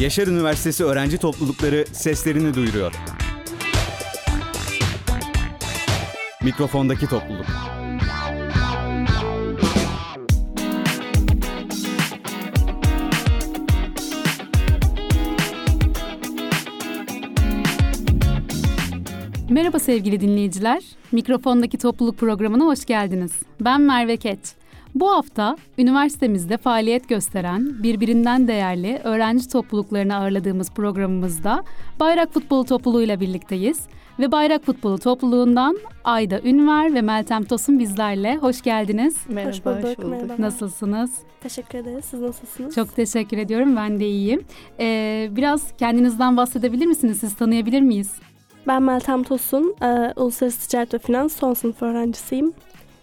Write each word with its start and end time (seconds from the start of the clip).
Yaşar 0.00 0.26
Üniversitesi 0.26 0.84
öğrenci 0.84 1.18
toplulukları 1.18 1.84
seslerini 1.92 2.54
duyuruyor. 2.54 2.92
Mikrofondaki 6.42 7.06
topluluk. 7.06 7.46
Merhaba 19.50 19.78
sevgili 19.78 20.20
dinleyiciler. 20.20 20.82
Mikrofondaki 21.12 21.78
topluluk 21.78 22.18
programına 22.18 22.64
hoş 22.64 22.84
geldiniz. 22.84 23.32
Ben 23.60 23.80
Merve 23.80 24.16
Keç. 24.16 24.61
Bu 24.94 25.10
hafta 25.10 25.56
üniversitemizde 25.78 26.56
faaliyet 26.56 27.08
gösteren 27.08 27.82
birbirinden 27.82 28.48
değerli 28.48 29.00
öğrenci 29.04 29.48
topluluklarını 29.48 30.16
ağırladığımız 30.16 30.70
programımızda 30.70 31.64
Bayrak 32.00 32.32
Futbolu 32.32 32.64
topluluğuyla 32.64 33.20
birlikteyiz. 33.20 33.80
Ve 34.18 34.32
Bayrak 34.32 34.64
Futbolu 34.64 34.98
topluluğundan 34.98 35.78
Ayda 36.04 36.40
Ünver 36.40 36.94
ve 36.94 37.00
Meltem 37.02 37.44
Tosun 37.44 37.78
bizlerle. 37.78 38.36
Hoş 38.36 38.62
geldiniz. 38.62 39.16
Merhaba, 39.28 39.50
hoş 39.50 39.64
bulduk. 39.64 39.84
Hoş 39.84 39.98
bulduk. 39.98 40.10
Merhaba. 40.10 40.42
Nasılsınız? 40.42 41.18
Teşekkür 41.42 41.78
ederiz. 41.78 42.04
Siz 42.04 42.20
nasılsınız? 42.20 42.74
Çok 42.74 42.96
teşekkür 42.96 43.38
ediyorum. 43.38 43.76
Ben 43.76 44.00
de 44.00 44.08
iyiyim. 44.08 44.44
Ee, 44.80 45.28
biraz 45.30 45.76
kendinizden 45.76 46.36
bahsedebilir 46.36 46.86
misiniz? 46.86 47.18
Siz 47.18 47.34
tanıyabilir 47.34 47.80
miyiz? 47.80 48.12
Ben 48.66 48.82
Meltem 48.82 49.22
Tosun. 49.22 49.74
Ee, 49.82 50.12
Uluslararası 50.16 50.68
Ticaret 50.68 50.94
ve 50.94 50.98
Finans 50.98 51.36
son 51.36 51.54
sınıf 51.54 51.82
öğrencisiyim. 51.82 52.52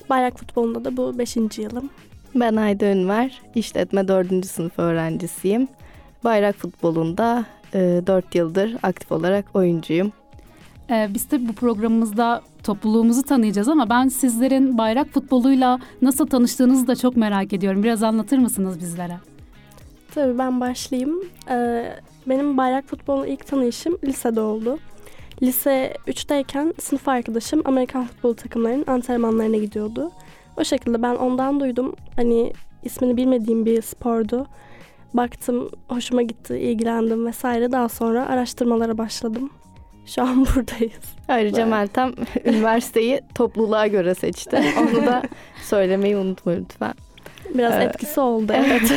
Bayrak 0.09 0.39
futbolunda 0.39 0.85
da 0.85 0.97
bu 0.97 1.17
5. 1.17 1.35
yılım. 1.35 1.89
Ben 2.35 2.55
Ayda 2.55 2.85
Ünver, 2.85 3.41
işletme 3.55 4.07
4. 4.07 4.45
sınıf 4.45 4.79
öğrencisiyim. 4.79 5.67
Bayrak 6.23 6.55
futbolunda 6.55 7.45
e, 7.73 7.79
4 8.07 8.35
yıldır 8.35 8.75
aktif 8.83 9.11
olarak 9.11 9.45
oyuncuyum. 9.55 10.11
Ee, 10.89 11.09
biz 11.13 11.31
de 11.31 11.47
bu 11.47 11.53
programımızda 11.53 12.41
topluluğumuzu 12.63 13.23
tanıyacağız 13.23 13.67
ama 13.67 13.89
ben 13.89 14.07
sizlerin 14.07 14.77
bayrak 14.77 15.07
futboluyla 15.07 15.79
nasıl 16.01 16.27
tanıştığınızı 16.27 16.87
da 16.87 16.95
çok 16.95 17.17
merak 17.17 17.53
ediyorum. 17.53 17.83
Biraz 17.83 18.03
anlatır 18.03 18.37
mısınız 18.37 18.79
bizlere? 18.79 19.17
Tabii 20.15 20.37
ben 20.37 20.59
başlayayım. 20.59 21.23
Ee, 21.49 21.93
benim 22.27 22.57
bayrak 22.57 22.85
futbolu 22.85 23.25
ilk 23.25 23.47
tanışım 23.47 23.97
lisede 24.03 24.41
oldu. 24.41 24.77
Lise 25.41 25.93
3'teyken 26.07 26.73
sınıf 26.81 27.07
arkadaşım 27.07 27.61
Amerikan 27.65 28.05
futbolu 28.05 28.35
takımlarının 28.35 28.85
antrenmanlarına 28.87 29.57
gidiyordu. 29.57 30.11
O 30.57 30.63
şekilde 30.63 31.01
ben 31.01 31.15
ondan 31.15 31.59
duydum. 31.59 31.95
Hani 32.15 32.53
ismini 32.83 33.17
bilmediğim 33.17 33.65
bir 33.65 33.81
spordu. 33.81 34.47
Baktım, 35.13 35.69
hoşuma 35.87 36.21
gitti, 36.21 36.57
ilgilendim 36.57 37.25
vesaire. 37.25 37.71
Daha 37.71 37.89
sonra 37.89 38.27
araştırmalara 38.27 38.97
başladım. 38.97 39.49
Şu 40.05 40.21
an 40.21 40.45
buradayız. 40.55 41.15
Ayrıca 41.27 41.61
evet. 41.61 41.71
Meltem 41.71 42.13
üniversiteyi 42.45 43.21
topluluğa 43.35 43.87
göre 43.87 44.15
seçti. 44.15 44.63
Onu 44.79 45.05
da 45.05 45.21
söylemeyi 45.63 46.17
unutma 46.17 46.51
lütfen. 46.51 46.93
Biraz 47.53 47.73
ee, 47.73 47.83
etkisi 47.83 48.19
oldu. 48.19 48.53
Evet. 48.55 48.91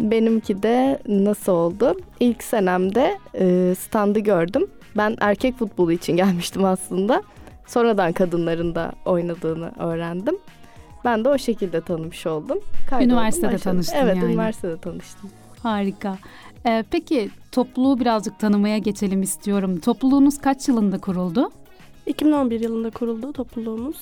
Benimki 0.00 0.62
de 0.62 0.98
nasıl 1.08 1.52
oldu? 1.52 1.96
İlk 2.20 2.42
senemde 2.42 3.18
e, 3.34 3.74
standı 3.78 4.20
gördüm. 4.20 4.66
Ben 4.96 5.16
erkek 5.20 5.58
futbolu 5.58 5.92
için 5.92 6.16
gelmiştim 6.16 6.64
aslında. 6.64 7.22
Sonradan 7.66 8.12
kadınların 8.12 8.74
da 8.74 8.92
oynadığını 9.04 9.72
öğrendim. 9.78 10.38
Ben 11.04 11.24
de 11.24 11.28
o 11.28 11.38
şekilde 11.38 11.80
tanımış 11.80 12.26
oldum. 12.26 12.58
Kaydoldum, 12.90 13.16
üniversitede 13.16 13.58
tanıştım 13.58 13.98
evet, 14.02 14.16
yani. 14.16 14.24
Evet 14.24 14.34
üniversitede 14.34 14.76
tanıştım. 14.76 15.30
Harika. 15.62 16.18
Ee, 16.66 16.84
peki 16.90 17.30
topluluğu 17.52 18.00
birazcık 18.00 18.38
tanımaya 18.38 18.78
geçelim 18.78 19.22
istiyorum. 19.22 19.80
Topluluğunuz 19.80 20.38
kaç 20.38 20.68
yılında 20.68 20.98
kuruldu? 20.98 21.50
2011 22.06 22.60
yılında 22.60 22.90
kuruldu 22.90 23.32
topluluğumuz. 23.32 23.96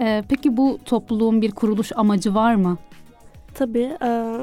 Ee, 0.00 0.24
peki 0.28 0.56
bu 0.56 0.78
topluluğun 0.84 1.42
bir 1.42 1.52
kuruluş 1.52 1.92
amacı 1.96 2.34
var 2.34 2.54
mı? 2.54 2.78
Tabii. 3.54 3.96
E, 4.02 4.36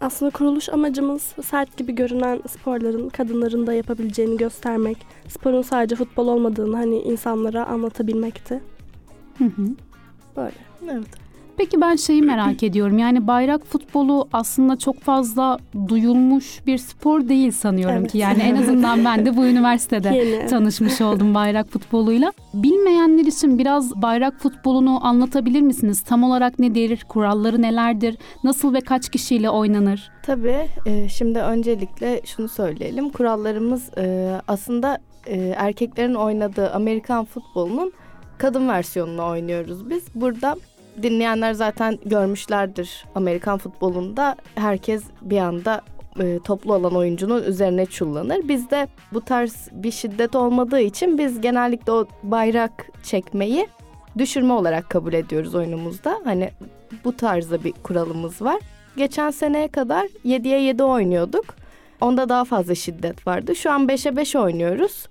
aslında 0.00 0.30
kuruluş 0.30 0.68
amacımız 0.68 1.22
sert 1.44 1.76
gibi 1.76 1.94
görünen 1.94 2.42
sporların 2.48 3.08
kadınların 3.08 3.66
da 3.66 3.72
yapabileceğini 3.72 4.36
göstermek. 4.36 4.96
Sporun 5.28 5.62
sadece 5.62 5.96
futbol 5.96 6.28
olmadığını 6.28 6.76
hani 6.76 6.98
insanlara 7.00 7.66
anlatabilmekti. 7.66 8.60
Hı 9.38 9.44
hı. 9.44 9.66
Böyle. 10.36 10.54
Evet. 10.84 11.29
Peki 11.60 11.80
ben 11.80 11.96
şeyi 11.96 12.22
merak 12.22 12.62
ediyorum. 12.62 12.98
Yani 12.98 13.26
bayrak 13.26 13.66
futbolu 13.66 14.28
aslında 14.32 14.78
çok 14.78 15.00
fazla 15.00 15.58
duyulmuş 15.88 16.66
bir 16.66 16.78
spor 16.78 17.28
değil 17.28 17.50
sanıyorum 17.50 17.96
evet. 17.96 18.12
ki. 18.12 18.18
Yani 18.18 18.42
en 18.42 18.56
azından 18.56 19.04
ben 19.04 19.26
de 19.26 19.36
bu 19.36 19.46
üniversitede 19.46 20.08
Yeni. 20.08 20.46
tanışmış 20.46 21.00
oldum 21.00 21.34
bayrak 21.34 21.68
futboluyla. 21.68 22.32
Bilmeyenler 22.54 23.24
için 23.24 23.58
biraz 23.58 24.02
bayrak 24.02 24.40
futbolunu 24.40 25.06
anlatabilir 25.06 25.60
misiniz? 25.60 26.00
Tam 26.02 26.22
olarak 26.22 26.58
nedir? 26.58 27.04
Kuralları 27.08 27.62
nelerdir? 27.62 28.16
Nasıl 28.44 28.74
ve 28.74 28.80
kaç 28.80 29.08
kişiyle 29.08 29.50
oynanır? 29.50 30.10
Tabii. 30.22 30.66
E, 30.86 31.08
şimdi 31.08 31.38
öncelikle 31.38 32.20
şunu 32.24 32.48
söyleyelim. 32.48 33.10
Kurallarımız 33.10 33.98
e, 33.98 34.34
aslında 34.48 34.98
e, 35.26 35.36
erkeklerin 35.56 36.14
oynadığı 36.14 36.70
Amerikan 36.70 37.24
futbolunun 37.24 37.92
kadın 38.40 38.68
versiyonunu 38.68 39.26
oynuyoruz 39.26 39.90
biz. 39.90 40.04
Burada 40.14 40.56
dinleyenler 41.02 41.52
zaten 41.52 41.98
görmüşlerdir 42.04 43.04
Amerikan 43.14 43.58
futbolunda 43.58 44.36
herkes 44.54 45.02
bir 45.22 45.38
anda 45.38 45.80
e, 46.20 46.38
toplu 46.44 46.74
olan 46.74 46.96
oyuncunun 46.96 47.42
üzerine 47.42 47.86
çullanır. 47.86 48.48
Bizde 48.48 48.88
bu 49.12 49.20
tarz 49.20 49.68
bir 49.72 49.90
şiddet 49.90 50.36
olmadığı 50.36 50.80
için 50.80 51.18
biz 51.18 51.40
genellikle 51.40 51.92
o 51.92 52.06
bayrak 52.22 52.86
çekmeyi 53.02 53.68
düşürme 54.18 54.52
olarak 54.52 54.90
kabul 54.90 55.12
ediyoruz 55.12 55.54
oyunumuzda. 55.54 56.20
Hani 56.24 56.50
bu 57.04 57.16
tarzda 57.16 57.64
bir 57.64 57.72
kuralımız 57.72 58.42
var. 58.42 58.60
Geçen 58.96 59.30
seneye 59.30 59.68
kadar 59.68 60.06
7'ye 60.24 60.62
7 60.62 60.82
oynuyorduk. 60.82 61.44
Onda 62.00 62.28
daha 62.28 62.44
fazla 62.44 62.74
şiddet 62.74 63.26
vardı. 63.26 63.56
Şu 63.56 63.70
an 63.72 63.86
5'e 63.86 64.16
5 64.16 64.36
oynuyoruz. 64.36 65.08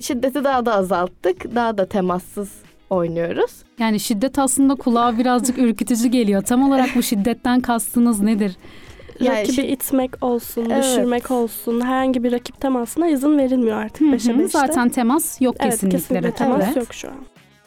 Şiddeti 0.00 0.44
daha 0.44 0.66
da 0.66 0.74
azalttık. 0.74 1.54
Daha 1.54 1.78
da 1.78 1.86
temassız 1.86 2.52
oynuyoruz. 2.92 3.50
Yani 3.78 4.00
şiddet 4.00 4.38
aslında 4.38 4.74
kulağa 4.74 5.18
birazcık 5.18 5.58
ürkütücü 5.58 6.08
geliyor. 6.08 6.42
Tam 6.42 6.62
olarak 6.62 6.88
bu 6.96 7.02
şiddetten 7.02 7.60
kastınız 7.60 8.20
nedir? 8.20 8.56
Yani 9.20 9.40
Rakibi 9.40 9.56
şi- 9.56 9.66
itmek 9.66 10.24
olsun, 10.24 10.70
evet. 10.70 10.84
düşürmek 10.84 11.30
olsun, 11.30 11.80
herhangi 11.80 12.24
bir 12.24 12.32
rakip 12.32 12.60
temasına 12.60 13.08
izin 13.08 13.38
verilmiyor 13.38 13.76
artık 13.76 14.02
5'e 14.02 14.32
5'te. 14.32 14.48
Zaten 14.48 14.88
temas 14.88 15.40
yok 15.40 15.56
evet, 15.60 15.70
kesinlikle. 15.70 15.98
kesinlikle 15.98 16.30
temas 16.32 16.64
evet. 16.66 16.76
yok 16.76 16.94
şu 16.94 17.08
an. 17.08 17.14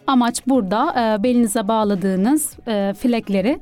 Amaç 0.07 0.47
burada 0.47 0.93
e, 1.19 1.23
belinize 1.23 1.67
bağladığınız 1.67 2.53
e, 2.67 2.93
filekleri 2.99 3.59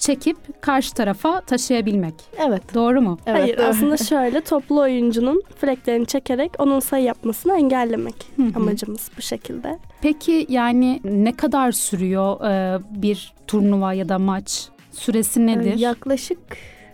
çekip 0.00 0.62
karşı 0.62 0.94
tarafa 0.94 1.40
taşıyabilmek. 1.40 2.14
Evet. 2.48 2.74
Doğru 2.74 3.02
mu? 3.02 3.18
Evet, 3.26 3.42
Hayır 3.42 3.58
doğru. 3.58 3.66
aslında 3.66 3.96
şöyle 3.96 4.40
toplu 4.40 4.80
oyuncunun 4.80 5.42
fleklerini 5.56 6.06
çekerek 6.06 6.50
onun 6.58 6.80
sayı 6.80 7.04
yapmasını 7.04 7.56
engellemek 7.56 8.14
amacımız 8.54 9.10
bu 9.18 9.22
şekilde. 9.22 9.78
Peki 10.02 10.46
yani 10.48 11.00
ne 11.04 11.32
kadar 11.32 11.72
sürüyor 11.72 12.40
e, 12.44 12.80
bir 12.90 13.34
turnuva 13.46 13.92
ya 13.92 14.08
da 14.08 14.18
maç? 14.18 14.68
Süresi 14.92 15.46
nedir? 15.46 15.74
Ee, 15.76 15.80
yaklaşık 15.80 16.38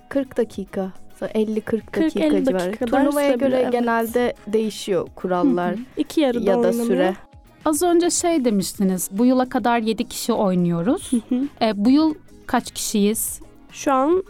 40 0.09 0.37
dakika. 0.37 0.93
50-40 1.21 2.03
dakika 2.05 2.45
civarı. 2.45 2.77
Turnuvaya 2.77 3.35
göre 3.35 3.61
evet. 3.63 3.73
genelde 3.73 4.35
değişiyor 4.47 5.09
kurallar 5.15 5.73
hı 5.73 5.77
hı. 5.77 5.85
İki 5.97 6.21
yarıda 6.21 6.51
ya 6.51 6.63
da 6.63 6.73
süre. 6.73 7.15
Az 7.65 7.83
önce 7.83 8.11
şey 8.11 8.45
demiştiniz. 8.45 9.09
Bu 9.13 9.27
yıla 9.27 9.49
kadar 9.49 9.79
7 9.79 10.05
kişi 10.05 10.33
oynuyoruz. 10.33 11.13
Hı 11.13 11.17
hı. 11.17 11.43
E, 11.63 11.85
bu 11.85 11.91
yıl 11.91 12.15
kaç 12.47 12.71
kişiyiz? 12.71 13.41
Şu 13.73 13.93
an 13.93 14.23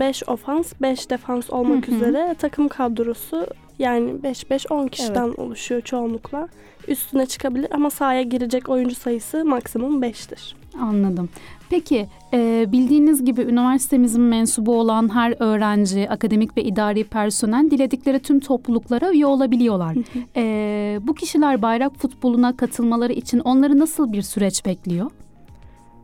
5 0.00 0.22
e, 0.22 0.26
ofans, 0.26 0.72
5 0.80 1.10
defans 1.10 1.50
olmak 1.50 1.88
hı 1.88 1.92
hı. 1.92 1.96
üzere 1.96 2.34
takım 2.38 2.68
kadrosu 2.68 3.46
yani 3.78 4.10
5-5-10 4.10 4.90
kişiden 4.90 5.26
evet. 5.26 5.38
oluşuyor 5.38 5.80
çoğunlukla. 5.80 6.48
Üstüne 6.88 7.26
çıkabilir 7.26 7.68
ama 7.70 7.90
sahaya 7.90 8.22
girecek 8.22 8.68
oyuncu 8.68 8.94
sayısı 8.94 9.44
maksimum 9.44 10.02
5'tir. 10.02 10.54
Anladım. 10.80 11.28
Peki 11.70 12.06
e, 12.32 12.66
bildiğiniz 12.72 13.24
gibi 13.24 13.40
üniversitemizin 13.40 14.22
mensubu 14.22 14.80
olan 14.80 15.14
her 15.14 15.34
öğrenci, 15.38 16.10
akademik 16.10 16.56
ve 16.56 16.62
idari 16.62 17.04
personel 17.04 17.70
diledikleri 17.70 18.18
tüm 18.18 18.40
topluluklara 18.40 19.12
üye 19.12 19.26
olabiliyorlar. 19.26 19.96
e, 20.36 20.98
bu 21.02 21.14
kişiler 21.14 21.62
bayrak 21.62 21.96
futboluna 21.96 22.56
katılmaları 22.56 23.12
için 23.12 23.38
onları 23.38 23.78
nasıl 23.78 24.12
bir 24.12 24.22
süreç 24.22 24.66
bekliyor? 24.66 25.10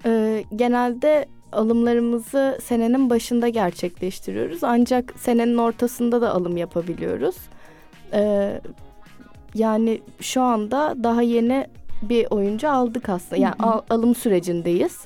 E, 0.07 0.45
genelde 0.57 1.27
alımlarımızı 1.53 2.59
senenin 2.63 3.11
başında 3.11 3.49
gerçekleştiriyoruz. 3.49 4.65
Ancak 4.65 5.15
senenin 5.19 5.57
ortasında 5.57 6.21
da 6.21 6.35
alım 6.35 6.57
yapabiliyoruz. 6.57 7.37
Ee, 8.13 8.61
yani 9.55 10.01
şu 10.21 10.43
anda 10.43 10.95
daha 11.03 11.23
yeni 11.23 11.67
bir 12.03 12.27
oyuncu 12.31 12.71
aldık 12.71 13.09
aslında. 13.09 13.43
Yani 13.43 13.55
al, 13.59 13.81
alım 13.91 14.15
sürecindeyiz. 14.15 15.01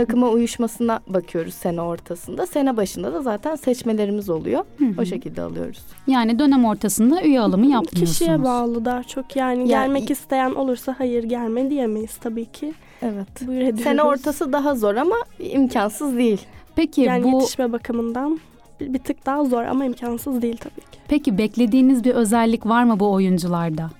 Takıma 0.00 0.28
uyuşmasına 0.28 1.00
bakıyoruz 1.06 1.54
sene 1.54 1.80
ortasında. 1.80 2.46
Sene 2.46 2.76
başında 2.76 3.12
da 3.12 3.22
zaten 3.22 3.56
seçmelerimiz 3.56 4.30
oluyor. 4.30 4.64
Hı 4.78 4.84
hı. 4.84 5.00
O 5.02 5.04
şekilde 5.04 5.42
alıyoruz. 5.42 5.82
Yani 6.06 6.38
dönem 6.38 6.64
ortasında 6.64 7.22
üye 7.22 7.40
alımı 7.40 7.66
yapmıyorsunuz. 7.66 8.18
Kişiye 8.18 8.44
bağlı 8.44 8.84
daha 8.84 9.02
çok 9.02 9.36
yani 9.36 9.58
Yani- 9.58 9.68
gelmek 9.68 10.10
isteyen 10.10 10.50
olursa 10.50 10.94
hayır 10.98 11.24
gelme 11.24 11.70
diyemeyiz 11.70 12.16
tabii 12.16 12.44
ki. 12.44 12.74
Evet. 13.02 13.28
Buyur 13.46 13.60
ediyoruz. 13.60 13.82
Sene 13.82 14.02
ortası 14.02 14.52
daha 14.52 14.74
zor 14.74 14.94
ama 14.94 15.16
imkansız 15.38 16.16
değil. 16.16 16.40
Peki 16.76 17.00
yani 17.00 17.24
bu 17.24 17.28
yetişme 17.40 17.72
bakımından 17.72 18.40
bir, 18.80 18.94
bir 18.94 18.98
tık 18.98 19.26
daha 19.26 19.44
zor 19.44 19.62
ama 19.62 19.84
imkansız 19.84 20.42
değil 20.42 20.56
tabii 20.56 20.80
ki. 20.80 20.98
peki 21.08 21.38
beklediğiniz 21.38 22.04
bir 22.04 22.14
özellik 22.14 22.66
var 22.66 22.84
mı 22.84 23.00
bu 23.00 23.12
oyuncularda? 23.12 23.90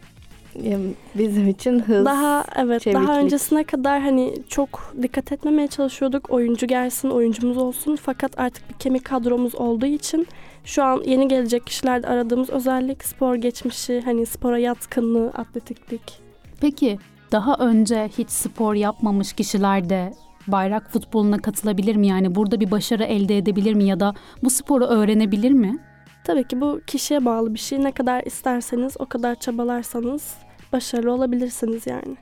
Bizim 1.14 1.48
için 1.48 1.78
hız. 1.80 2.04
Daha 2.04 2.44
evet 2.56 2.82
çeviklik. 2.82 3.08
daha 3.08 3.18
öncesine 3.18 3.64
kadar 3.64 4.00
hani 4.00 4.34
çok 4.48 4.94
dikkat 5.02 5.32
etmemeye 5.32 5.68
çalışıyorduk. 5.68 6.30
Oyuncu 6.30 6.66
gelsin, 6.66 7.10
oyuncumuz 7.10 7.56
olsun. 7.56 7.98
Fakat 8.02 8.40
artık 8.40 8.70
bir 8.70 8.74
kemik 8.74 9.04
kadromuz 9.04 9.54
olduğu 9.54 9.86
için 9.86 10.26
şu 10.64 10.84
an 10.84 11.02
yeni 11.06 11.28
gelecek 11.28 11.66
kişilerde 11.66 12.06
aradığımız 12.06 12.50
özellik 12.50 13.04
spor 13.04 13.34
geçmişi, 13.34 14.00
hani 14.04 14.26
spora 14.26 14.58
yatkınlığı, 14.58 15.30
atletiklik. 15.30 16.20
Peki 16.60 16.98
daha 17.32 17.54
önce 17.54 18.10
hiç 18.18 18.30
spor 18.30 18.74
yapmamış 18.74 19.32
kişiler 19.32 19.88
de 19.88 20.12
bayrak 20.46 20.90
futboluna 20.92 21.38
katılabilir 21.38 21.96
mi? 21.96 22.06
Yani 22.06 22.34
burada 22.34 22.60
bir 22.60 22.70
başarı 22.70 23.04
elde 23.04 23.38
edebilir 23.38 23.74
mi 23.74 23.84
ya 23.84 24.00
da 24.00 24.14
bu 24.42 24.50
sporu 24.50 24.84
öğrenebilir 24.84 25.50
mi? 25.50 25.78
Tabii 26.24 26.44
ki 26.44 26.60
bu 26.60 26.80
kişiye 26.86 27.24
bağlı 27.24 27.54
bir 27.54 27.58
şey. 27.58 27.84
Ne 27.84 27.92
kadar 27.92 28.22
isterseniz, 28.22 28.96
o 28.98 29.06
kadar 29.06 29.34
çabalarsanız 29.34 30.34
başarılı 30.72 31.12
olabilirsiniz 31.12 31.86
yani. 31.86 32.16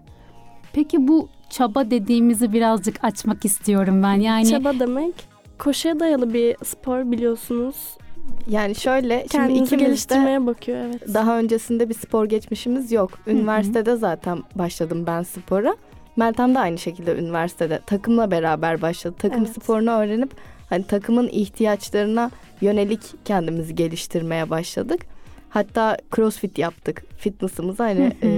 Peki 0.73 1.09
bu 1.09 1.29
çaba 1.51 1.91
dediğimizi 1.91 2.53
birazcık 2.53 3.05
açmak 3.05 3.45
istiyorum 3.45 4.03
ben. 4.03 4.15
Yani 4.15 4.51
Çaba 4.51 4.79
demek 4.79 5.15
koşuya 5.59 6.01
dayalı 6.01 6.35
bir 6.35 6.57
spor 6.65 7.11
biliyorsunuz. 7.13 7.77
Yani 8.51 8.75
şöyle 8.75 9.19
şimdi 9.19 9.29
Kendinizi 9.29 9.71
de 9.71 9.85
geliştirmeye 9.85 10.47
bakıyor 10.47 10.79
evet. 10.79 11.15
daha 11.15 11.39
öncesinde 11.39 11.89
bir 11.89 11.95
spor 11.95 12.25
geçmişimiz 12.25 12.93
yok. 12.93 13.11
Üniversitede 13.27 13.97
zaten 13.97 14.43
başladım 14.55 15.05
ben 15.07 15.23
spora. 15.23 15.77
Meltem 16.17 16.55
de 16.55 16.59
aynı 16.59 16.79
şekilde 16.79 17.17
üniversitede 17.17 17.81
takımla 17.87 18.31
beraber 18.31 18.83
başladı. 18.83 19.15
Takım 19.19 19.45
Evet. 19.45 19.63
sporunu 19.63 19.91
öğrenip 19.91 20.31
hani 20.71 20.85
takımın 20.85 21.29
ihtiyaçlarına 21.29 22.31
yönelik 22.61 23.01
kendimizi 23.25 23.75
geliştirmeye 23.75 24.51
başladık. 24.51 25.01
Hatta 25.49 25.97
crossfit 26.17 26.59
yaptık. 26.59 27.05
Fitness'ımızı 27.19 27.83
hani 27.83 28.13
e, 28.23 28.38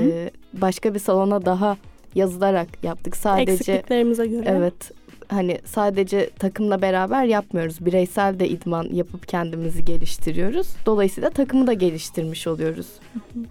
başka 0.53 0.95
bir 0.95 0.99
salona 0.99 1.45
daha 1.45 1.77
yazılarak 2.15 2.69
yaptık. 2.85 3.17
Sadece 3.17 3.53
Eksikliklerimize 3.53 4.27
göre. 4.27 4.45
Evet. 4.49 4.93
Hani 5.29 5.59
sadece 5.65 6.31
takımla 6.31 6.83
beraber 6.83 7.25
yapmıyoruz. 7.25 7.87
Bireysel 7.87 8.39
de 8.41 8.49
idman 8.49 8.89
yapıp 8.93 9.29
kendimizi 9.29 9.85
geliştiriyoruz. 9.85 10.69
Dolayısıyla 10.87 11.31
takımı 11.31 11.67
da 11.67 11.73
geliştirmiş 11.73 12.47
oluyoruz. 12.47 12.87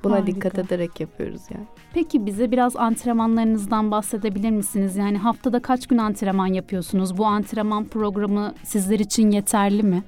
Buna 0.03 0.15
Harika. 0.15 0.27
dikkat 0.27 0.59
ederek 0.59 0.99
yapıyoruz 0.99 1.41
yani. 1.53 1.65
Peki 1.93 2.25
bize 2.25 2.51
biraz 2.51 2.75
antrenmanlarınızdan 2.75 3.91
bahsedebilir 3.91 4.49
misiniz? 4.49 4.95
Yani 4.95 5.17
haftada 5.17 5.59
kaç 5.59 5.87
gün 5.87 5.97
antrenman 5.97 6.47
yapıyorsunuz? 6.47 7.17
Bu 7.17 7.25
antrenman 7.25 7.85
programı 7.85 8.53
sizler 8.63 8.99
için 8.99 9.31
yeterli 9.31 9.83
mi? 9.83 10.03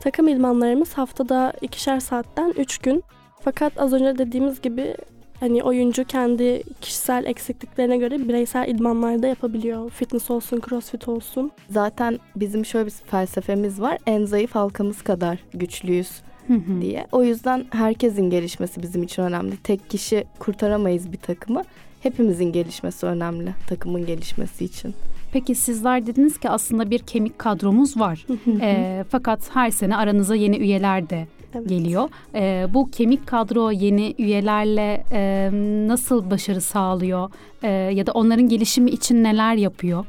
Takım 0.00 0.28
idmanlarımız 0.28 0.92
haftada 0.92 1.52
ikişer 1.60 2.00
saatten 2.00 2.54
3 2.58 2.78
gün. 2.78 3.04
Fakat 3.40 3.80
az 3.80 3.92
önce 3.92 4.18
dediğimiz 4.18 4.60
gibi 4.60 4.94
hani 5.42 5.62
oyuncu 5.62 6.04
kendi 6.04 6.62
kişisel 6.80 7.24
eksikliklerine 7.26 7.96
göre 7.96 8.28
bireysel 8.28 8.68
idmanlar 8.68 9.22
da 9.22 9.26
yapabiliyor. 9.26 9.90
Fitness 9.90 10.30
olsun, 10.30 10.60
crossfit 10.68 11.08
olsun. 11.08 11.50
Zaten 11.70 12.18
bizim 12.36 12.64
şöyle 12.64 12.86
bir 12.86 12.90
felsefemiz 12.90 13.80
var. 13.80 13.98
En 14.06 14.24
zayıf 14.24 14.54
halkamız 14.54 15.02
kadar 15.02 15.38
güçlüyüz 15.54 16.10
diye. 16.80 17.06
O 17.12 17.24
yüzden 17.24 17.64
herkesin 17.70 18.30
gelişmesi 18.30 18.82
bizim 18.82 19.02
için 19.02 19.22
önemli. 19.22 19.56
Tek 19.56 19.90
kişi 19.90 20.24
kurtaramayız 20.38 21.12
bir 21.12 21.18
takımı. 21.18 21.62
Hepimizin 22.02 22.52
gelişmesi 22.52 23.06
önemli 23.06 23.54
takımın 23.68 24.06
gelişmesi 24.06 24.64
için. 24.64 24.94
Peki 25.32 25.54
sizler 25.54 26.06
dediniz 26.06 26.40
ki 26.40 26.50
aslında 26.50 26.90
bir 26.90 26.98
kemik 26.98 27.38
kadromuz 27.38 28.00
var. 28.00 28.26
Ee, 28.60 29.04
fakat 29.10 29.54
her 29.54 29.70
sene 29.70 29.96
aranıza 29.96 30.34
yeni 30.34 30.56
üyeler 30.56 31.10
de 31.10 31.26
Evet. 31.54 31.68
geliyor. 31.68 32.08
Ee, 32.34 32.66
bu 32.74 32.90
kemik 32.90 33.26
kadro 33.26 33.70
yeni 33.70 34.14
üyelerle 34.18 35.04
e, 35.12 35.50
nasıl 35.88 36.30
başarı 36.30 36.60
sağlıyor? 36.60 37.30
Ee, 37.62 37.68
ya 37.68 38.06
da 38.06 38.12
onların 38.12 38.48
gelişimi 38.48 38.90
için 38.90 39.24
neler 39.24 39.54
yapıyor? 39.54 40.04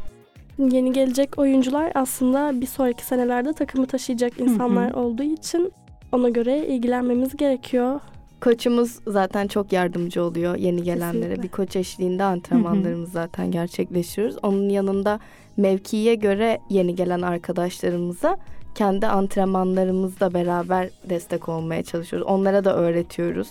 Yeni 0.59 0.93
gelecek 0.93 1.39
oyuncular 1.39 1.91
aslında 1.95 2.61
bir 2.61 2.65
sonraki 2.65 3.05
senelerde 3.05 3.53
takımı 3.53 3.85
taşıyacak 3.87 4.39
insanlar 4.39 4.93
olduğu 4.93 5.23
için 5.23 5.71
ona 6.11 6.29
göre 6.29 6.67
ilgilenmemiz 6.67 7.37
gerekiyor. 7.37 7.99
Koçumuz 8.41 8.99
zaten 9.07 9.47
çok 9.47 9.73
yardımcı 9.73 10.23
oluyor 10.23 10.55
yeni 10.55 10.83
gelenlere. 10.83 11.21
Kesinlikle. 11.21 11.43
Bir 11.43 11.47
koç 11.47 11.75
eşliğinde 11.75 12.23
antrenmanlarımızı 12.23 13.11
zaten 13.11 13.51
gerçekleştiriyoruz. 13.51 14.37
Onun 14.43 14.69
yanında 14.69 15.19
mevkiye 15.57 16.15
göre 16.15 16.59
yeni 16.69 16.95
gelen 16.95 17.21
arkadaşlarımıza 17.21 18.37
kendi 18.75 19.07
antrenmanlarımızla 19.07 20.33
beraber 20.33 20.89
destek 21.09 21.49
olmaya 21.49 21.83
çalışıyoruz. 21.83 22.27
Onlara 22.27 22.65
da 22.65 22.75
öğretiyoruz. 22.75 23.47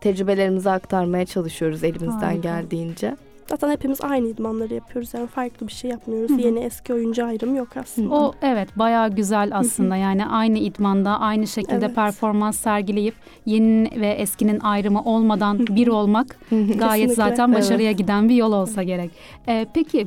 Tecrübelerimizi 0.00 0.70
aktarmaya 0.70 1.26
çalışıyoruz 1.26 1.84
elimizden 1.84 2.20
Harika. 2.20 2.40
geldiğince. 2.40 3.16
Zaten 3.50 3.70
hepimiz 3.70 4.00
aynı 4.00 4.28
idmanları 4.28 4.74
yapıyoruz. 4.74 5.14
Yani 5.14 5.26
farklı 5.26 5.68
bir 5.68 5.72
şey 5.72 5.90
yapmıyoruz. 5.90 6.30
Hı 6.30 6.34
hı. 6.34 6.40
Yeni 6.40 6.58
eski 6.58 6.94
oyuncu 6.94 7.24
ayrımı 7.26 7.56
yok 7.56 7.68
aslında. 7.76 8.14
O 8.14 8.34
evet 8.42 8.68
bayağı 8.78 9.10
güzel 9.10 9.50
aslında. 9.52 9.96
Yani 9.96 10.26
aynı 10.26 10.58
idmanda 10.58 11.20
aynı 11.20 11.46
şekilde 11.46 11.84
Evet. 11.86 11.94
performans 11.94 12.58
sergileyip 12.58 13.14
yeni 13.46 13.90
ve 14.00 14.08
eskinin 14.08 14.60
ayrımı 14.60 15.02
olmadan 15.02 15.58
bir 15.58 15.88
olmak 15.88 16.36
gayet 16.50 16.78
Kesinlikle. 16.80 17.14
zaten 17.14 17.48
Evet. 17.48 17.58
başarıya 17.58 17.92
giden 17.92 18.28
bir 18.28 18.34
yol 18.34 18.52
olsa 18.52 18.82
gerek. 18.82 19.10
Ee, 19.48 19.66
peki 19.74 20.06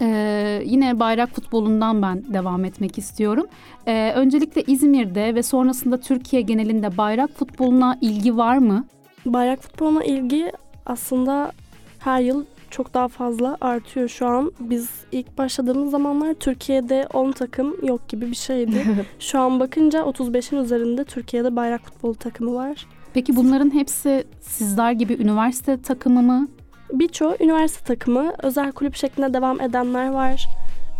ee, 0.00 0.62
yine 0.64 1.00
bayrak 1.00 1.30
futbolundan 1.30 2.02
ben 2.02 2.34
devam 2.34 2.64
etmek 2.64 2.98
istiyorum. 2.98 3.46
Ee, 3.86 4.12
öncelikle 4.16 4.62
İzmir'de 4.62 5.34
ve 5.34 5.42
sonrasında 5.42 6.00
Türkiye 6.00 6.42
genelinde 6.42 6.96
bayrak 6.96 7.30
futboluna 7.30 7.98
ilgi 8.00 8.36
var 8.36 8.58
mı? 8.58 8.84
Bayrak 9.26 9.62
futboluna 9.62 10.04
ilgi 10.04 10.52
aslında 10.86 11.52
her 11.98 12.20
yıl 12.20 12.44
çok 12.70 12.94
daha 12.94 13.08
fazla 13.08 13.56
artıyor 13.60 14.08
şu 14.08 14.26
an. 14.26 14.52
Biz 14.60 14.90
ilk 15.12 15.38
başladığımız 15.38 15.90
zamanlar 15.90 16.34
Türkiye'de 16.34 17.06
10 17.12 17.32
takım 17.32 17.86
yok 17.86 18.08
gibi 18.08 18.30
bir 18.30 18.36
şeydi. 18.36 18.84
şu 19.18 19.38
an 19.38 19.60
bakınca 19.60 20.00
35'in 20.00 20.58
üzerinde 20.64 21.04
Türkiye'de 21.04 21.56
bayrak 21.56 21.84
futbolu 21.84 22.14
takımı 22.14 22.54
var. 22.54 22.86
Peki 23.14 23.36
bunların 23.36 23.74
hepsi 23.74 24.24
sizler 24.40 24.92
gibi 24.92 25.14
üniversite 25.14 25.82
takımı 25.82 26.22
mı? 26.22 26.48
Birçoğu 26.92 27.36
üniversite 27.40 27.84
takımı, 27.84 28.32
özel 28.42 28.72
kulüp 28.72 28.94
şeklinde 28.94 29.34
devam 29.34 29.60
edenler 29.60 30.10
var. 30.10 30.48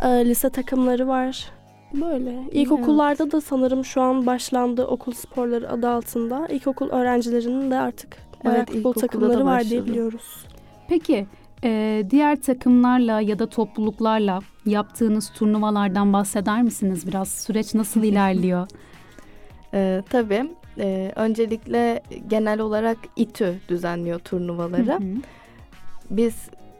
Ee, 0.02 0.08
lise 0.08 0.50
takımları 0.50 1.08
var. 1.08 1.50
Böyle. 1.94 2.34
İlkokullarda 2.52 3.30
da 3.32 3.40
sanırım 3.40 3.84
şu 3.84 4.00
an 4.02 4.26
başlandı 4.26 4.84
okul 4.86 5.12
sporları 5.12 5.70
adı 5.70 5.88
altında. 5.88 6.46
İlkokul 6.48 6.90
öğrencilerinin 6.90 7.70
de 7.70 7.78
artık 7.78 8.16
bayrak 8.44 8.58
Evet, 8.58 8.70
futbol 8.70 8.92
takımları 8.92 9.44
var 9.44 9.64
diye 9.64 9.86
biliyoruz. 9.86 10.44
Peki 10.88 11.26
e, 11.64 12.02
diğer 12.10 12.40
takımlarla 12.40 13.20
ya 13.20 13.38
da 13.38 13.46
topluluklarla 13.46 14.40
yaptığınız 14.66 15.30
turnuvalardan 15.30 16.12
bahseder 16.12 16.62
misiniz 16.62 17.06
biraz? 17.06 17.28
Süreç 17.28 17.74
nasıl 17.74 18.02
ilerliyor? 18.04 18.66
Ee, 19.74 20.02
tabii. 20.10 20.50
Ee, 20.78 21.12
öncelikle 21.16 22.02
genel 22.28 22.60
olarak 22.60 22.98
İTÜ 23.16 23.54
düzenliyor 23.68 24.18
turnuvaları. 24.18 24.92
Hı 24.92 24.96
hı. 24.96 25.02
Biz 26.10 26.34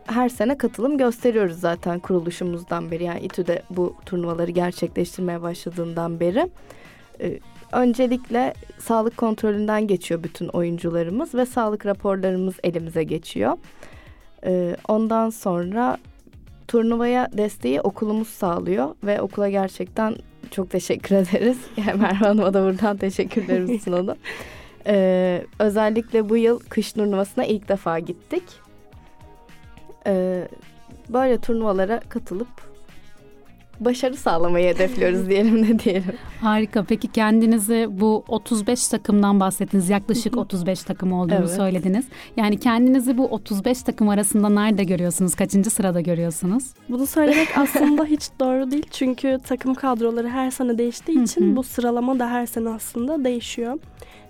her 0.07 0.29
sene 0.29 0.59
katılım 0.59 0.99
gösteriyoruz 0.99 1.61
zaten 1.61 1.99
kuruluşumuzdan 1.99 2.91
beri. 2.91 3.05
Yani 3.05 3.21
İTÜ'de 3.21 3.63
bu 3.71 3.95
turnuvaları 4.07 4.51
gerçekleştirmeye 4.51 5.43
başladığından 5.43 6.21
beri. 6.21 6.51
Ee, 7.21 7.39
öncelikle 7.73 8.55
sağlık 8.79 9.17
kontrolünden 9.17 9.87
geçiyor 9.87 10.23
bütün 10.23 10.49
oyuncularımız 10.49 11.35
ve 11.35 11.47
sağlık 11.47 11.87
raporlarımız 11.87 12.55
elimize 12.65 13.05
geçiyor. 13.05 13.59
Ee, 14.45 14.77
ondan 14.89 15.31
sonra 15.31 15.99
turnuvaya 16.69 17.29
desteği 17.33 17.81
okulumuz 17.81 18.29
sağlıyor 18.29 18.95
ve 19.05 19.21
okula 19.21 19.49
gerçekten 19.49 20.17
çok 20.51 20.71
teşekkür 20.71 21.17
ederiz. 21.17 21.59
Yani 21.77 22.01
Merve 22.01 22.15
Hanım'a 22.15 22.55
da 22.55 22.65
buradan 22.65 22.97
teşekkürlerimizi 22.97 23.79
sunalım. 23.85 24.17
Ee, 24.87 25.45
özellikle 25.59 26.29
bu 26.29 26.37
yıl 26.37 26.59
kış 26.59 26.93
turnuvasına 26.93 27.45
ilk 27.45 27.69
defa 27.69 27.99
gittik. 27.99 28.43
Ee, 30.07 30.49
böyle 31.09 31.39
turnuvalara 31.39 32.01
katılıp 32.09 32.49
başarı 33.81 34.17
sağlamayı 34.17 34.75
hedefliyoruz 34.75 35.29
diyelim 35.29 35.63
ne 35.63 35.79
diyelim. 35.79 36.13
Harika. 36.41 36.85
Peki 36.85 37.09
kendinizi 37.09 37.87
bu 37.91 38.25
35 38.29 38.89
takımdan 38.89 39.41
bahsettiniz. 39.41 39.91
Yaklaşık 39.91 40.37
35 40.37 40.83
takım 40.83 41.13
olduğunu 41.13 41.35
Evet. 41.39 41.51
söylediniz. 41.51 42.07
Yani 42.37 42.59
kendinizi 42.61 43.19
bu 43.19 43.25
35 43.27 43.83
takım 43.83 44.09
arasında 44.09 44.49
nerede 44.49 44.85
görüyorsunuz? 44.85 45.35
Kaçıncı 45.35 45.71
sırada 45.71 46.01
görüyorsunuz? 46.01 46.65
Bunu 46.89 47.07
söylemek 47.07 47.59
aslında 47.59 48.05
hiç 48.05 48.29
doğru 48.41 48.71
değil. 48.71 48.87
Çünkü 48.91 49.39
takım 49.47 49.75
kadroları 49.75 50.29
her 50.29 50.51
sene 50.51 50.79
değiştiği 50.79 51.23
için 51.23 51.57
bu 51.57 51.63
sıralama 51.63 52.19
da 52.19 52.31
her 52.31 52.47
sene 52.47 52.69
aslında 52.69 53.25
değişiyor. 53.25 53.79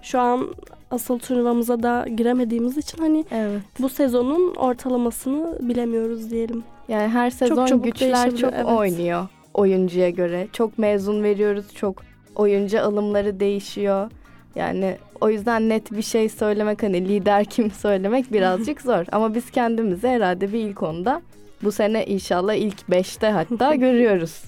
Şu 0.03 0.21
an 0.21 0.55
asıl 0.91 1.19
turnuvamıza 1.19 1.83
da 1.83 2.07
giremediğimiz 2.17 2.77
için 2.77 2.99
hani 2.99 3.25
Evet. 3.31 3.61
bu 3.81 3.89
sezonun 3.89 4.55
ortalamasını 4.55 5.59
bilemiyoruz 5.61 6.31
diyelim. 6.31 6.65
Yani 6.89 7.09
her 7.09 7.31
sezon 7.31 7.67
çabuk 7.67 7.85
güçler 7.85 8.37
çok 8.37 8.53
evet. 8.53 8.67
oynuyor 8.67 9.29
oyuncuya 9.59 10.11
göre. 10.11 10.49
Çok 10.53 10.79
mezun 10.79 11.23
veriyoruz, 11.23 11.75
çok 11.75 12.03
oyuncu 12.37 12.81
alımları 12.81 13.41
değişiyor. 13.41 14.11
Yani 14.55 14.97
o 15.21 15.31
yüzden 15.31 15.69
net 15.69 15.93
bir 15.93 16.03
şey 16.03 16.29
söylemek 16.29 16.83
hani 16.83 17.09
lider 17.09 17.45
kim 17.45 17.71
söylemek 17.71 18.33
birazcık 18.33 18.81
zor. 18.81 19.05
Ama 19.13 19.35
biz 19.35 19.51
kendimizi 19.51 20.09
herhalde 20.09 20.53
bir 20.53 20.59
ilk 20.59 20.83
onda 20.83 21.23
bu 21.63 21.73
sene 21.73 22.07
inşallah 22.07 22.55
ilk 22.55 22.91
beşte 22.91 23.31
hatta 23.31 23.75
görüyoruz. 23.87 24.43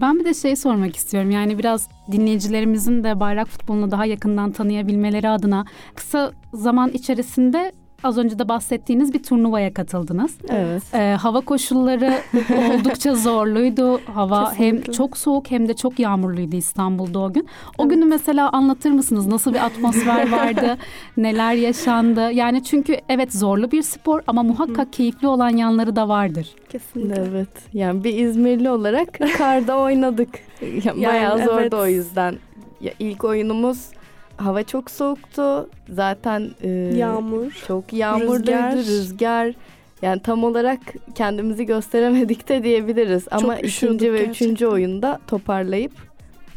Ben 0.00 0.18
bir 0.18 0.24
de 0.24 0.34
şey 0.34 0.56
sormak 0.56 0.96
istiyorum. 0.96 1.30
Yani 1.30 1.58
biraz 1.58 1.88
dinleyicilerimizin 2.12 3.04
de 3.04 3.20
bayrak 3.20 3.48
futbolunu 3.48 3.90
daha 3.90 4.06
yakından 4.06 4.52
tanıyabilmeleri 4.52 5.28
adına 5.28 5.64
kısa 5.94 6.32
zaman 6.52 6.90
içerisinde 6.90 7.72
az 8.04 8.18
önce 8.18 8.38
de 8.38 8.48
bahsettiğiniz 8.48 9.14
bir 9.14 9.22
turnuvaya 9.22 9.74
katıldınız. 9.74 10.34
Evet. 10.48 10.82
Ee, 10.94 11.16
hava 11.20 11.40
koşulları 11.40 12.14
oldukça 12.74 13.14
zorluydu. 13.14 14.00
Hava 14.14 14.52
hem 14.52 14.56
Kesinlikle. 14.70 14.92
çok 14.92 15.16
soğuk 15.18 15.50
hem 15.50 15.68
de 15.68 15.74
çok 15.74 15.98
yağmurluydu 15.98 16.56
İstanbul'da 16.56 17.18
o 17.18 17.32
gün. 17.32 17.46
O 17.78 17.88
günü 17.88 18.04
mesela 18.04 18.50
anlatır 18.50 18.90
mısınız? 18.90 19.26
Nasıl 19.26 19.54
bir 19.54 19.64
atmosfer 19.64 20.32
vardı? 20.32 20.78
neler 21.16 21.54
yaşandı? 21.54 22.32
Yani 22.32 22.64
çünkü 22.64 22.96
evet 23.08 23.32
zorlu 23.32 23.70
bir 23.70 23.82
spor 23.82 24.20
ama 24.26 24.42
muhakkak 24.42 24.92
keyifli 24.92 25.28
olan 25.28 25.50
yanları 25.50 25.96
da 25.96 26.08
vardır. 26.08 26.48
Kesinlikle. 26.68 27.24
Evet. 27.30 27.48
Yani 27.72 28.04
bir 28.04 28.18
İzmirli 28.18 28.70
olarak 28.70 29.18
karda 29.38 29.78
oynadık. 29.78 30.28
Ya, 30.84 30.96
bayağı 30.96 31.36
evet. 31.36 31.46
zordu 31.46 31.76
o 31.76 31.86
yüzden. 31.86 32.34
Ya 32.80 32.92
ilk 32.98 33.24
oyunumuz 33.24 33.88
hava 34.36 34.62
çok 34.62 34.90
soğuktu. 34.90 35.70
Zaten 35.88 36.50
e, 36.62 36.68
Yağmur. 36.96 37.62
çok 37.66 37.92
yağmurluydu, 37.92 38.36
Rüzgar. 38.46 38.76
rüzgar. 38.76 39.54
Yani 40.02 40.20
tam 40.22 40.44
olarak 40.44 40.80
kendimizi 41.14 41.66
gösteremedik 41.66 42.48
de 42.48 42.62
diyebiliriz. 42.62 43.24
Ama 43.30 43.56
ikinci 43.58 44.12
ve 44.12 44.16
gerçekten. 44.18 44.30
üçüncü 44.46 44.66
oyunda 44.66 45.18
toparlayıp 45.26 45.92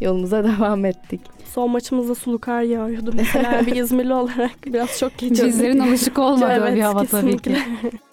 yolumuza 0.01 0.43
devam 0.57 0.85
ettik. 0.85 1.21
Son 1.53 1.69
maçımızda 1.71 2.15
sulu 2.15 2.39
kar 2.39 2.61
yağıyordu 2.61 3.11
mesela 3.15 3.65
bir 3.65 3.75
İzmirli 3.81 4.13
olarak 4.13 4.51
biraz 4.65 4.99
çok 4.99 5.17
geçirdik. 5.17 5.45
Bizlerin 5.45 5.79
alışık 5.79 6.19
olmadığı 6.19 6.51
Evet, 6.53 6.75
bir 6.75 6.81
hava 6.81 7.05
tabii 7.05 7.07
kesinlikle. 7.11 7.53
ki. 7.53 7.61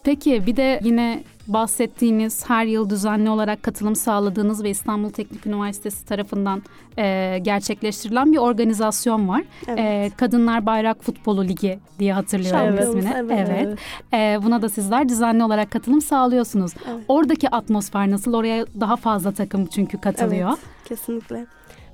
Peki 0.04 0.47
bir 0.47 0.56
de 0.56 0.80
yine 0.85 1.23
bahsettiğiniz 1.46 2.50
her 2.50 2.66
yıl 2.66 2.90
düzenli 2.90 3.30
olarak 3.30 3.62
katılım 3.62 3.96
sağladığınız 3.96 4.64
ve 4.64 4.70
İstanbul 4.70 5.10
Teknik 5.10 5.46
Üniversitesi 5.46 6.06
tarafından 6.06 6.62
e, 6.98 7.38
gerçekleştirilen 7.42 8.32
bir 8.32 8.38
organizasyon 8.38 9.28
var. 9.28 9.42
Evet. 9.68 9.78
E, 9.78 10.10
Kadınlar 10.16 10.66
Bayrak 10.66 11.04
Futbolu 11.04 11.44
Ligi 11.44 11.78
diye 11.98 12.12
hatırlıyorum 12.12 12.60
Şampiyonuz, 12.60 12.96
ismini. 13.04 13.32
evet. 13.32 13.78
E, 14.12 14.38
buna 14.44 14.62
da 14.62 14.68
sizler 14.68 15.08
düzenli 15.08 15.44
olarak 15.44 15.70
katılım 15.70 16.00
sağlıyorsunuz. 16.00 16.72
Evet. 16.90 17.04
Oradaki 17.08 17.50
atmosfer 17.50 18.10
nasıl? 18.10 18.34
Oraya 18.34 18.66
daha 18.80 18.96
fazla 18.96 19.32
takım 19.32 19.66
çünkü 19.66 19.98
katılıyor. 20.00 20.48
Evet, 20.48 20.58
kesinlikle. 20.84 21.46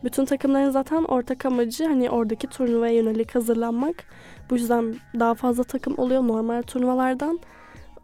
Bütün 0.05 0.25
takımların 0.25 0.71
zaten 0.71 1.05
ortak 1.05 1.47
amacı 1.47 1.85
hani 1.85 2.11
oradaki 2.11 2.47
turnuvaya 2.47 2.95
yönelik 2.95 3.35
hazırlanmak. 3.35 4.05
Bu 4.51 4.55
yüzden 4.55 4.95
daha 5.19 5.35
fazla 5.35 5.65
takım 5.65 5.95
oluyor 5.99 6.29
normal 6.29 6.63
turnuvalardan. 6.63 7.41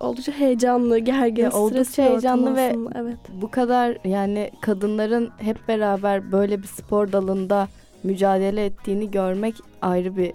Oldukça 0.01 0.33
heyecanlı, 0.33 0.99
gergin, 0.99 1.43
Ya, 1.43 1.51
oldukça 1.53 2.03
heyecanlı 2.03 2.57
ve- 2.57 2.77
evet. 2.95 3.19
Bu 3.43 3.51
kadar 3.51 3.99
yani 4.05 4.51
kadınların 4.61 5.31
hep 5.39 5.69
beraber 5.69 6.33
böyle 6.33 6.63
bir 6.63 6.67
spor 6.67 7.13
dalında 7.13 7.69
mücadele 8.03 8.65
ettiğini 8.65 9.11
görmek 9.11 9.55
ayrı 9.83 10.17
bir 10.17 10.33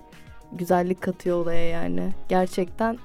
güzellik 0.52 1.02
katıyor 1.02 1.38
olaya 1.42 1.66
yani. 1.70 2.02
Gerçekten 2.30 2.98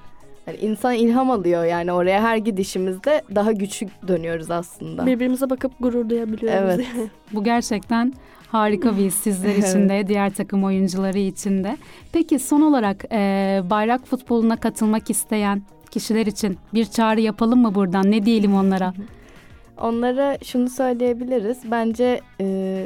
yani 0.47 0.57
insan 0.57 0.93
ilham 0.93 1.31
alıyor 1.31 1.65
yani 1.65 1.91
oraya 1.91 2.21
her 2.21 2.37
gidişimizde 2.37 3.21
daha 3.35 3.51
güçlü 3.51 3.87
dönüyoruz 4.07 4.51
aslında. 4.51 5.05
Birbirimize 5.05 5.49
bakıp 5.49 5.71
gurur 5.79 6.09
duyabiliyoruz. 6.09 6.59
Evet. 6.59 6.85
yani. 6.95 7.09
Bu 7.33 7.43
gerçekten 7.43 8.13
harika 8.47 8.97
bir 8.97 9.01
his 9.01 9.15
sizler 9.15 9.55
için 9.55 9.89
de, 9.89 10.07
diğer 10.07 10.33
takım 10.33 10.63
oyuncuları 10.63 11.17
için 11.17 11.63
de. 11.63 11.77
Peki 12.13 12.39
son 12.39 12.61
olarak 12.61 13.05
e, 13.11 13.61
bayrak 13.69 14.07
futboluna 14.07 14.55
katılmak 14.57 15.09
isteyen 15.09 15.61
kişiler 15.97 16.25
için 16.25 16.57
bir 16.73 16.85
çağrı 16.85 17.21
yapalım 17.21 17.61
mı 17.61 17.75
buradan? 17.75 18.11
Ne 18.11 18.25
diyelim 18.25 18.55
onlara? 18.55 18.93
Onlara 19.81 20.37
şunu 20.43 20.69
söyleyebiliriz. 20.69 21.57
Bence 21.71 22.21
e, 22.41 22.85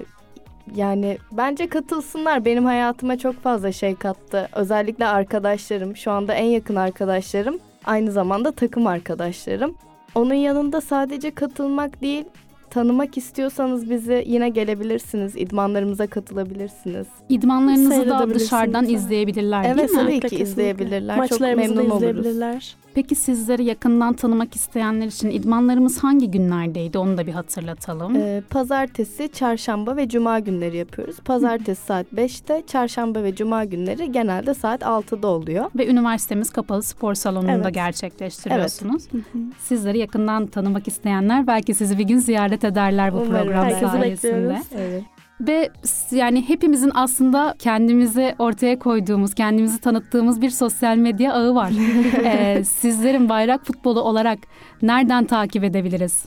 yani 0.76 1.18
bence 1.32 1.68
katılsınlar. 1.68 2.46
Benim 2.46 2.66
hayatıma 2.66 3.18
çok 3.18 3.36
fazla 3.36 3.72
şey 3.72 3.96
kattı. 3.96 4.50
Özellikle 4.56 5.08
arkadaşlarım, 5.08 5.96
şu 5.96 6.12
anda 6.12 6.34
en 6.34 6.46
yakın 6.46 6.76
arkadaşlarım, 6.76 7.60
aynı 7.86 8.12
zamanda 8.12 8.52
takım 8.52 8.88
arkadaşlarım. 8.88 9.76
Onun 10.16 10.34
yanında 10.34 10.82
sadece 10.82 11.32
katılmak 11.32 12.02
değil, 12.02 12.26
tanımak 12.70 13.18
istiyorsanız 13.18 13.90
bizi 13.90 14.24
yine 14.28 14.50
gelebilirsiniz. 14.50 15.36
İdmanlarımıza 15.36 16.08
katılabilirsiniz. 16.08 17.08
İdmanlarınızı 17.30 18.10
da 18.10 18.34
dışarıdan 18.34 18.86
izleyebilirler 18.86 19.64
Evet, 19.66 19.78
değil 19.78 19.92
mi? 19.92 20.20
tabii 20.20 20.30
ki 20.30 20.44
izleyebilirler. 20.44 21.16
Çok 21.16 21.32
Maçlarımızı 21.32 21.70
da 21.70 21.82
memnun 21.82 21.90
oluruz. 21.90 22.76
Peki 22.94 23.16
sizleri 23.16 23.64
yakından 23.64 24.14
tanımak 24.14 24.56
isteyenler 24.56 25.08
için 25.08 25.30
idmanlarımız 25.30 26.04
hangi 26.04 26.32
günlerdeydi? 26.32 26.98
Onu 26.98 27.18
da 27.18 27.28
bir 27.28 27.32
hatırlatalım. 27.32 28.16
Ee, 28.16 28.42
pazartesi, 28.50 29.30
çarşamba 29.34 29.98
ve 29.98 30.10
cuma 30.10 30.40
günleri 30.40 30.78
yapıyoruz. 30.78 31.16
Pazartesi 31.26 31.86
saat 31.86 32.14
5'te, 32.14 32.64
çarşamba 32.68 33.24
ve 33.24 33.36
cuma 33.36 33.66
günleri 33.66 34.12
genelde 34.12 34.54
saat 34.54 34.82
6'da 34.82 35.28
oluyor. 35.28 35.66
Ve 35.76 35.88
üniversitemiz 35.88 36.50
kapalı 36.50 36.84
spor 36.84 37.14
salonunda 37.14 37.52
Evet. 37.54 37.74
gerçekleştiriyorsunuz. 37.74 39.04
Hı. 39.12 39.18
Sizleri 39.60 39.98
yakından 39.98 40.48
tanımak 40.48 40.88
isteyenler 40.88 41.48
belki 41.48 41.74
sizi 41.74 41.98
bir 41.98 42.04
gün 42.04 42.18
ziyaret 42.18 42.64
ederler 42.64 43.14
bu 43.14 43.18
Umarım. 43.18 43.46
program 43.46 43.70
sayesinde. 43.70 44.02
bekliyoruz. 44.02 44.66
Evet. 44.78 45.04
Ve 45.48 45.70
yani 46.12 46.50
hepimizin 46.50 46.92
aslında 46.94 47.56
kendimizi 47.60 48.36
ortaya 48.40 48.80
koyduğumuz, 48.80 49.34
kendimizi 49.34 49.82
tanıttığımız 49.82 50.42
bir 50.42 50.50
sosyal 50.50 50.98
medya 50.98 51.34
ağı 51.34 51.56
var. 51.56 51.72
Ee, 52.24 52.64
sizlerin 52.64 53.30
bayrak 53.30 53.66
futbolu 53.66 54.02
olarak 54.02 54.40
nereden 54.82 55.26
takip 55.26 55.64
edebiliriz? 55.64 56.26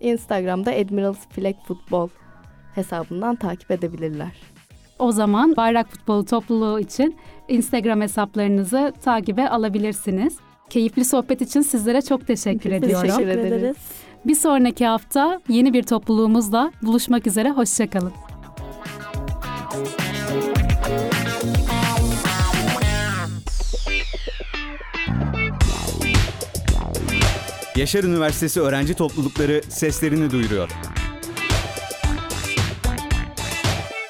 Instagram'da 0.00 0.72
Admirals 0.72 1.18
Flag 1.30 1.54
Futbol 1.64 2.08
hesabından 2.74 3.36
takip 3.36 3.70
edebilirler. 3.70 4.32
O 4.98 5.12
zaman 5.12 5.56
bayrak 5.56 5.88
futbolu 5.88 6.24
topluluğu 6.24 6.80
için 6.80 7.16
Instagram 7.48 8.00
hesaplarınızı 8.00 8.92
takibe 9.04 9.48
alabilirsiniz. 9.48 10.36
Keyifli 10.70 11.04
sohbet 11.04 11.40
için 11.40 11.60
sizlere 11.60 12.02
çok 12.02 12.26
teşekkür 12.26 12.70
Biz 12.70 12.78
ediyorum. 12.78 13.08
teşekkür 13.08 13.28
ederiz. 13.28 13.76
Bir 14.24 14.34
sonraki 14.34 14.86
hafta 14.86 15.40
yeni 15.48 15.72
bir 15.72 15.82
topluluğumuzla 15.82 16.72
buluşmak 16.82 17.26
üzere. 17.26 17.50
Hoşçakalın. 17.50 18.12
Yaşar 27.82 28.04
Üniversitesi 28.04 28.60
öğrenci 28.60 28.94
toplulukları 28.94 29.62
seslerini 29.68 30.30
duyuruyor. 30.30 30.70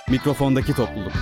Mikrofondaki 0.09 0.75
topluluk. 0.75 1.12